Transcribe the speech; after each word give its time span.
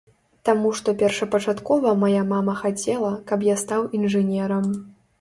Таму 0.47 0.71
што 0.79 0.93
першапачаткова 1.01 1.93
мая 2.05 2.23
мама 2.33 2.57
хацела, 2.65 3.15
каб 3.31 3.49
я 3.53 3.63
стаў 3.67 3.81
інжынерам. 4.03 4.65